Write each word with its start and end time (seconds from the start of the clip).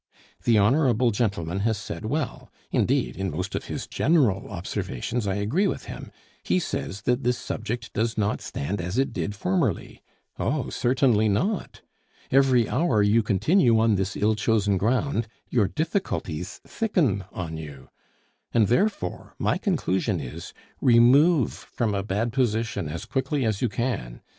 The 0.45 0.57
honorable 0.57 1.11
gentleman 1.11 1.59
has 1.59 1.77
said 1.77 2.05
well 2.05 2.51
indeed, 2.71 3.15
in 3.15 3.29
most 3.29 3.53
of 3.53 3.65
his 3.65 3.85
general 3.85 4.47
observations 4.49 5.27
I 5.27 5.35
agree 5.35 5.67
with 5.67 5.85
him 5.85 6.11
he 6.41 6.57
says 6.57 7.03
that 7.03 7.21
this 7.23 7.37
subject 7.37 7.93
does 7.93 8.17
not 8.17 8.41
stand 8.41 8.81
as 8.81 8.97
it 8.97 9.13
did 9.13 9.35
formerly. 9.35 10.01
Oh, 10.39 10.71
certainly 10.71 11.29
not! 11.29 11.81
Every 12.31 12.67
hour 12.67 13.03
you 13.03 13.21
continue 13.21 13.79
on 13.79 13.93
this 13.93 14.17
ill 14.17 14.33
chosen 14.33 14.79
ground, 14.79 15.27
your 15.49 15.67
difficulties 15.67 16.61
thicken 16.65 17.23
on 17.31 17.57
you; 17.57 17.89
and 18.55 18.69
therefore 18.69 19.35
my 19.37 19.59
conclusion 19.59 20.19
is, 20.19 20.51
remove 20.81 21.53
from 21.53 21.93
a 21.93 22.01
bad 22.01 22.33
position 22.33 22.89
as 22.89 23.05
quickly 23.05 23.45
as 23.45 23.61
you 23.61 23.69
can. 23.69 24.23